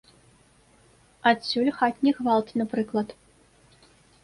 Адсюль 1.33 1.69
хатні 1.79 2.11
гвалт, 2.23 2.47
напрыклад. 2.65 3.07